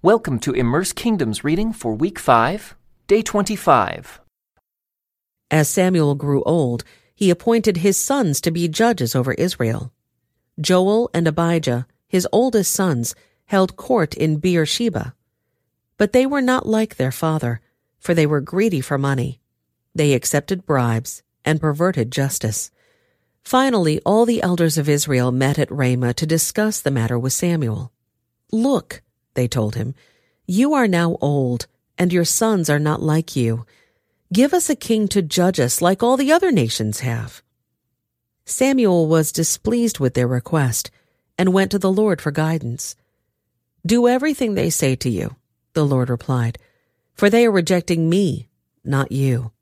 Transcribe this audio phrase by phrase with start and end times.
[0.00, 2.76] Welcome to Immerse Kingdoms reading for week 5,
[3.08, 4.20] day 25.
[5.50, 6.84] As Samuel grew old,
[7.16, 9.92] he appointed his sons to be judges over Israel.
[10.60, 13.16] Joel and Abijah, his oldest sons,
[13.46, 15.16] held court in Beersheba.
[15.96, 17.60] But they were not like their father,
[17.98, 19.40] for they were greedy for money.
[19.96, 22.70] They accepted bribes and perverted justice.
[23.42, 27.90] Finally, all the elders of Israel met at Ramah to discuss the matter with Samuel.
[28.52, 29.02] Look,
[29.34, 29.94] they told him.
[30.46, 31.66] You are now old,
[31.98, 33.66] and your sons are not like you.
[34.32, 37.42] Give us a king to judge us like all the other nations have.
[38.46, 40.90] Samuel was displeased with their request
[41.36, 42.96] and went to the Lord for guidance.
[43.84, 45.36] Do everything they say to you,
[45.74, 46.58] the Lord replied,
[47.14, 48.48] for they are rejecting me,
[48.82, 49.52] not you.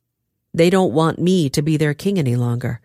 [0.54, 2.80] They don't want me to be their king any longer.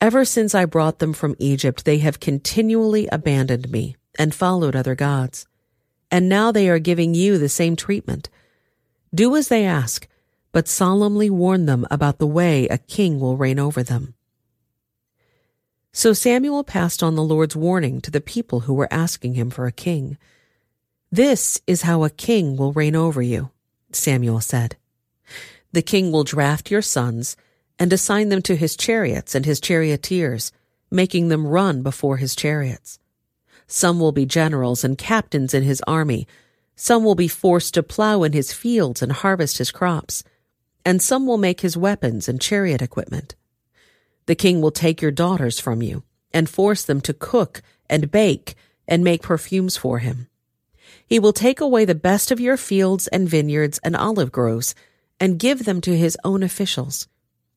[0.00, 4.94] Ever since I brought them from Egypt, they have continually abandoned me and followed other
[4.94, 5.47] gods
[6.10, 8.28] and now they are giving you the same treatment.
[9.14, 10.06] Do as they ask,
[10.52, 14.14] but solemnly warn them about the way a king will reign over them.
[15.92, 19.66] So Samuel passed on the Lord's warning to the people who were asking him for
[19.66, 20.16] a king.
[21.10, 23.50] This is how a king will reign over you,
[23.92, 24.76] Samuel said.
[25.72, 27.36] The king will draft your sons
[27.78, 30.52] and assign them to his chariots and his charioteers,
[30.90, 32.98] making them run before his chariots.
[33.68, 36.26] Some will be generals and captains in his army.
[36.74, 40.24] Some will be forced to plow in his fields and harvest his crops.
[40.84, 43.36] And some will make his weapons and chariot equipment.
[44.24, 46.02] The king will take your daughters from you
[46.32, 48.54] and force them to cook and bake
[48.86, 50.28] and make perfumes for him.
[51.06, 54.74] He will take away the best of your fields and vineyards and olive groves
[55.20, 57.06] and give them to his own officials.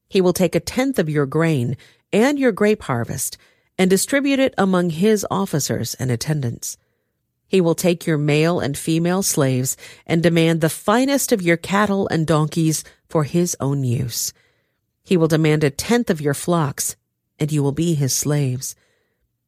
[0.10, 1.78] He will take a tenth of your grain
[2.12, 3.38] and your grape harvest
[3.82, 6.78] and distribute it among his officers and attendants.
[7.48, 12.08] He will take your male and female slaves and demand the finest of your cattle
[12.10, 14.34] and donkeys for his own use.
[15.04, 16.96] He will demand a tenth of your flocks,
[17.40, 18.76] and you will be his slaves.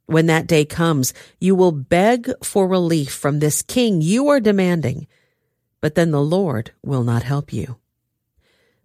[0.08, 5.06] When that day comes, you will beg for relief from this king you are demanding,
[5.80, 7.76] but then the Lord will not help you.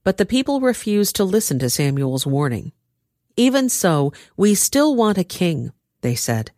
[0.05, 2.73] But the people refused to listen to Samuel's warning.
[3.39, 6.51] Even so, we still want a king, they said.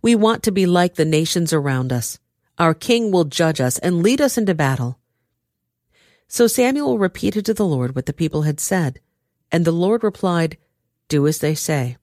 [0.00, 2.20] We want to be like the nations around us.
[2.56, 5.00] Our king will judge us and lead us into battle.
[6.28, 9.00] So Samuel repeated to the Lord what the people had said,
[9.50, 10.56] and the Lord replied,
[11.08, 11.96] Do as they say,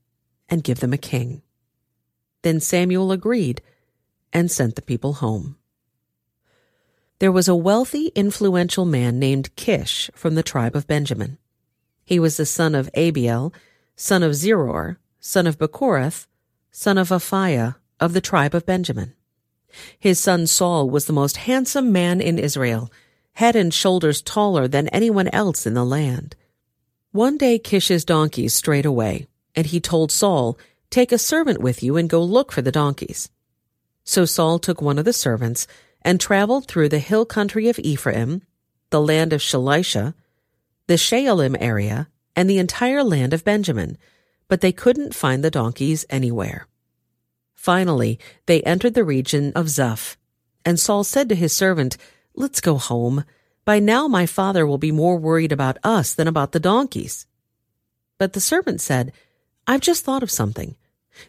[0.50, 1.42] and give them a king.
[2.42, 3.62] Then Samuel agreed
[4.34, 5.56] and sent the people home.
[7.20, 11.38] There was a wealthy, influential man named Kish from the tribe of Benjamin.
[12.04, 13.54] He was the son of Abiel,
[13.98, 16.28] son of Zeror, son of Bechorath,
[16.72, 19.14] son of Aphiah, of the tribe of Benjamin.
[20.00, 22.92] His son Saul was the most handsome man in Israel,
[23.34, 26.36] head and shoulders taller than anyone else in the land.
[27.12, 30.58] One day Kish's donkeys strayed away, and he told Saul,
[30.92, 33.30] Take a servant with you and go look for the donkeys.
[34.04, 35.68] So Saul took one of the servants
[36.04, 38.44] and traveled through the hill country of Ephraim,
[38.92, 40.14] the land of Shalisha,
[40.86, 43.98] the Shaalim area, and the entire land of Benjamin,
[44.48, 46.68] but they couldn't find the donkeys anywhere.
[47.56, 50.16] Finally, they entered the region of Zuph,
[50.64, 51.98] and Saul said to his servant,
[52.36, 53.26] Let's go home.
[53.66, 57.26] By now my father will be more worried about us than about the donkeys.
[58.20, 59.12] But the servant said,
[59.66, 60.78] I've just thought of something.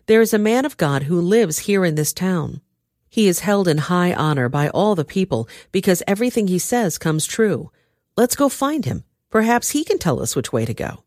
[0.06, 2.60] There is a man of God who lives here in this town.
[3.08, 7.25] He is held in high honor by all the people because everything he says comes
[7.25, 7.72] true.
[8.16, 9.04] Let's go find him.
[9.31, 11.05] Perhaps he can tell us which way to go.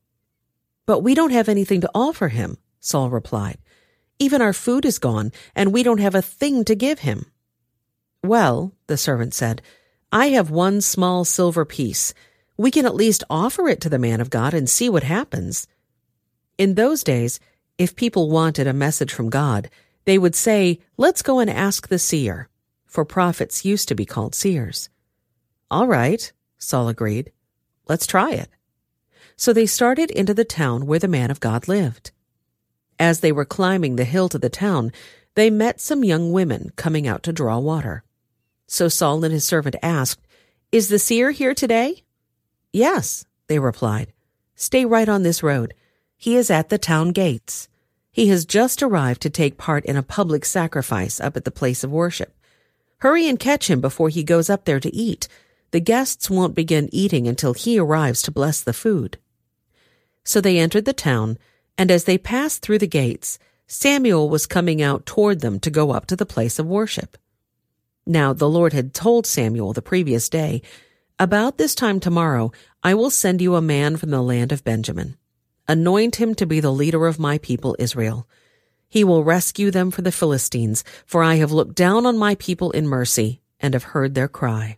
[0.85, 3.57] But we don't have anything to offer him, Saul replied.
[4.19, 7.25] Even our food is gone, and we don't have a thing to give him.
[8.23, 9.61] Well, the servant said,
[10.11, 12.13] I have one small silver piece.
[12.57, 15.67] We can at least offer it to the man of God and see what happens.
[16.57, 17.39] In those days,
[17.77, 19.69] if people wanted a message from God,
[20.05, 22.49] they would say, Let's go and ask the seer,
[22.85, 24.89] for prophets used to be called seers.
[25.71, 27.31] All right, Saul agreed.
[27.91, 28.47] Let's try it.
[29.35, 32.11] So they started into the town where the man of God lived.
[32.97, 34.93] As they were climbing the hill to the town,
[35.35, 38.05] they met some young women coming out to draw water.
[38.65, 40.25] So Saul and his servant asked,
[40.71, 42.03] Is the seer here today?
[42.71, 44.13] Yes, they replied.
[44.55, 45.73] Stay right on this road.
[46.15, 47.67] He is at the town gates.
[48.09, 51.83] He has just arrived to take part in a public sacrifice up at the place
[51.83, 52.33] of worship.
[52.99, 55.27] Hurry and catch him before he goes up there to eat,
[55.71, 59.17] the guests won't begin eating until he arrives to bless the food.
[60.23, 61.37] So they entered the town,
[61.77, 65.91] and as they passed through the gates, Samuel was coming out toward them to go
[65.91, 67.17] up to the place of worship.
[68.05, 70.61] Now the Lord had told Samuel the previous day,
[71.17, 72.51] About this time tomorrow
[72.83, 75.15] I will send you a man from the land of Benjamin.
[75.67, 78.27] Anoint him to be the leader of my people Israel.
[78.89, 82.71] He will rescue them from the Philistines, for I have looked down on my people
[82.71, 84.77] in mercy and have heard their cry.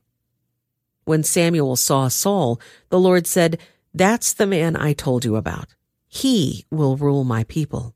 [1.05, 2.59] When Samuel saw Saul,
[2.89, 3.59] the Lord said,
[3.93, 5.67] That's the man I told you about.
[6.07, 7.95] He will rule my people.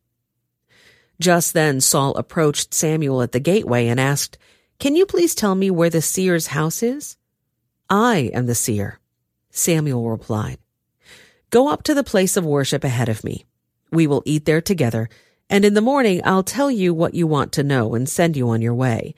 [1.19, 4.37] Just then Saul approached Samuel at the gateway and asked,
[4.79, 7.17] Can you please tell me where the seer's house is?
[7.89, 8.99] I am the seer.
[9.49, 10.59] Samuel replied,
[11.49, 13.45] Go up to the place of worship ahead of me.
[13.91, 15.09] We will eat there together,
[15.49, 18.49] and in the morning I'll tell you what you want to know and send you
[18.49, 19.15] on your way.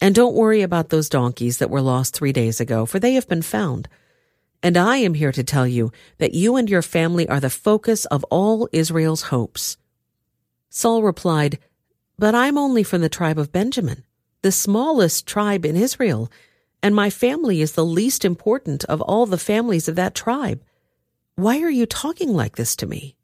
[0.00, 3.28] And don't worry about those donkeys that were lost three days ago, for they have
[3.28, 3.88] been found.
[4.62, 8.04] And I am here to tell you that you and your family are the focus
[8.06, 9.76] of all Israel's hopes.
[10.70, 11.58] Saul replied,
[12.18, 14.04] But I'm only from the tribe of Benjamin,
[14.42, 16.30] the smallest tribe in Israel,
[16.82, 20.62] and my family is the least important of all the families of that tribe.
[21.34, 23.16] Why are you talking like this to me?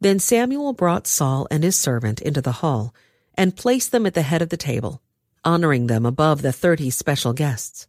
[0.00, 2.94] Then Samuel brought Saul and his servant into the hall
[3.34, 5.00] and placed them at the head of the table,
[5.44, 7.86] honoring them above the thirty special guests.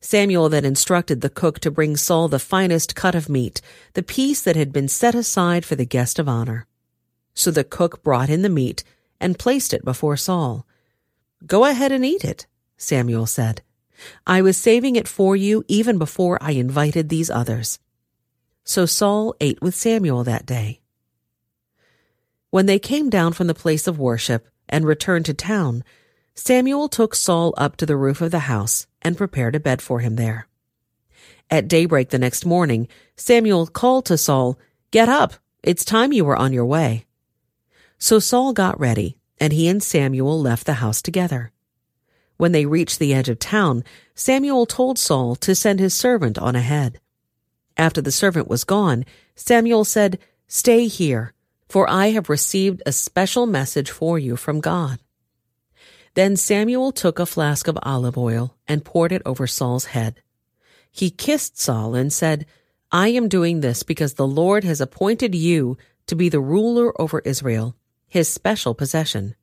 [0.00, 3.60] Samuel then instructed the cook to bring Saul the finest cut of meat,
[3.94, 6.66] the piece that had been set aside for the guest of honor.
[7.34, 8.84] So the cook brought in the meat
[9.20, 10.66] and placed it before Saul.
[11.46, 12.46] Go ahead and eat it,
[12.76, 13.62] Samuel said.
[14.26, 17.78] I was saving it for you even before I invited these others.
[18.64, 20.80] So Saul ate with Samuel that day.
[22.50, 25.84] When they came down from the place of worship and returned to town,
[26.38, 30.00] Samuel took Saul up to the roof of the house and prepared a bed for
[30.00, 30.46] him there.
[31.50, 34.58] At daybreak the next morning, Samuel called to Saul,
[34.90, 35.34] Get up!
[35.62, 37.06] It's time you were on your way.
[37.98, 41.52] So Saul got ready, and he and Samuel left the house together.
[42.36, 43.82] When they reached the edge of town,
[44.14, 47.00] Samuel told Saul to send his servant on ahead.
[47.78, 51.32] After the servant was gone, Samuel said, Stay here,
[51.68, 55.00] for I have received a special message for you from God.
[56.16, 60.22] Then Samuel took a flask of olive oil and poured it over Saul's head.
[60.90, 62.46] He kissed Saul and said,
[62.90, 65.76] I am doing this because the Lord has appointed you
[66.06, 67.76] to be the ruler over Israel
[68.08, 69.34] his special possession.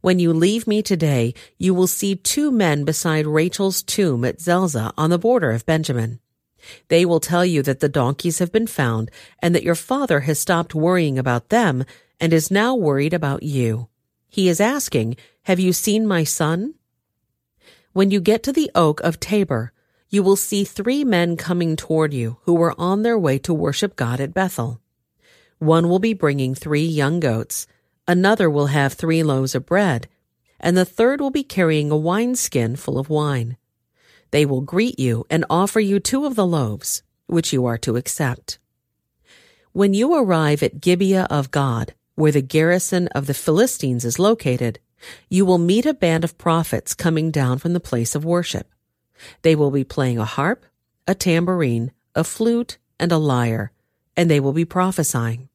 [0.00, 4.94] When you leave me today, you will see two men beside Rachel's tomb at Zelzah
[4.96, 6.20] on the border of Benjamin.
[6.88, 9.10] They will tell you that the donkeys have been found
[9.42, 11.84] and that your father has stopped worrying about them
[12.18, 13.88] and is now worried about you.
[14.30, 15.16] He is asking,
[15.48, 16.74] Have you seen my son?
[17.94, 19.72] When you get to the oak of Tabor,
[20.10, 23.96] you will see three men coming toward you who were on their way to worship
[23.96, 24.82] God at Bethel.
[25.58, 27.66] One will be bringing three young goats
[28.06, 30.06] Another will have three loaves of bread,
[30.60, 33.56] and the third will be carrying a wineskin full of wine.
[34.32, 37.96] They will greet you and offer you two of the loaves, which you are to
[37.96, 38.58] accept.
[39.72, 44.78] When you arrive at Gibeah of God, where the garrison of the Philistines is located,
[45.28, 48.68] you will meet a band of prophets coming down from the place of worship.
[49.42, 50.64] They will be playing a harp,
[51.06, 53.72] a tambourine, a flute, and a lyre,
[54.16, 55.48] and they will be prophesying.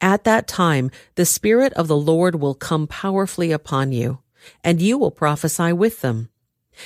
[0.00, 4.18] At that time, the Spirit of the Lord will come powerfully upon you,
[4.62, 6.28] and you will prophesy with them.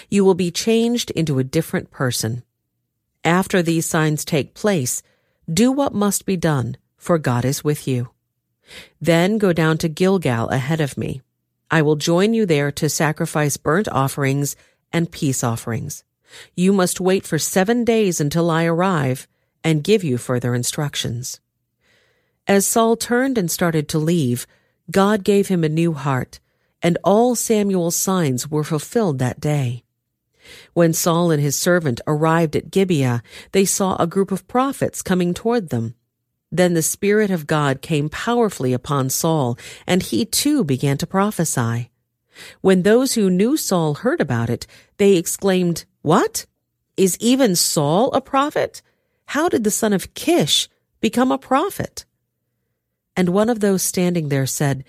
[0.09, 2.45] You will be changed into a different person.
[3.25, 5.03] After these signs take place,
[5.53, 8.11] do what must be done, for God is with you.
[9.01, 11.23] Then go down to Gilgal ahead of me.
[11.71, 14.57] I will join you there to sacrifice burnt offerings
[14.93, 16.05] and peace offerings.
[16.55, 19.29] You must wait for seven days until I arrive
[19.63, 21.41] and give you further instructions.
[22.47, 24.47] As Saul turned and started to leave,
[24.91, 26.41] God gave him a new heart,
[26.83, 29.85] and all Samuel's signs were fulfilled that day.
[30.73, 33.23] When Saul and his servant arrived at Gibeah,
[33.53, 35.95] they saw a group of prophets coming toward them.
[36.51, 41.91] Then the Spirit of God came powerfully upon Saul, and he too began to prophesy.
[42.61, 46.47] When those who knew Saul heard about it, they exclaimed, What?
[46.97, 48.83] Is even Saul a prophet?
[49.27, 50.69] How did the son of Kish
[51.01, 52.07] become a prophet?
[53.17, 54.85] And one of those standing there said,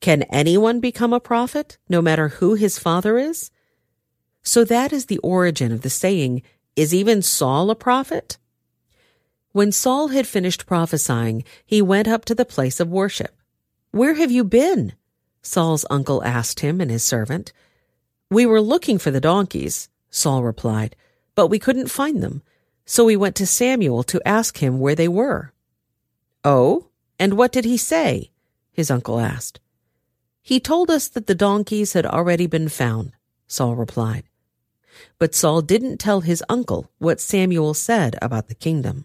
[0.00, 3.50] Can anyone become a prophet, no matter who his father is?
[4.42, 6.42] So that is the origin of the saying,
[6.74, 8.38] Is even Saul a prophet?
[9.52, 13.36] When Saul had finished prophesying, he went up to the place of worship.
[13.90, 14.94] Where have you been?
[15.42, 17.52] Saul's uncle asked him and his servant.
[18.30, 20.96] We were looking for the donkeys, Saul replied,
[21.34, 22.42] but we couldn't find them.
[22.86, 25.52] So we went to Samuel to ask him where they were.
[26.44, 26.88] Oh?
[27.18, 28.30] And what did he say?
[28.72, 29.60] his uncle asked.
[30.40, 33.12] He told us that the donkeys had already been found,
[33.46, 34.24] Saul replied.
[35.18, 39.04] But Saul didn't tell his uncle what Samuel said about the kingdom.